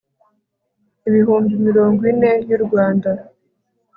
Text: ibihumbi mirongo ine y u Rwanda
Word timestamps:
ibihumbi 1.07 1.53
mirongo 1.67 2.01
ine 2.11 2.31
y 2.47 2.51
u 2.57 2.59
Rwanda 2.65 3.09